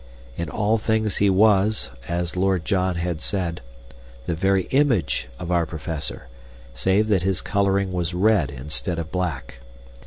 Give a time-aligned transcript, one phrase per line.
[0.35, 3.61] In all things he was, as Lord John had said,
[4.25, 6.27] the very image of our Professor,
[6.73, 9.59] save that his coloring was red instead of black.